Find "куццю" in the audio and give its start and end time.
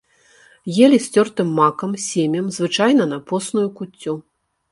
3.79-4.19